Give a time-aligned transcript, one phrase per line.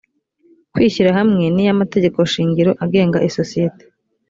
[0.73, 3.83] kwishyira hamwe n iy amategekoshingiro agenga isosiyete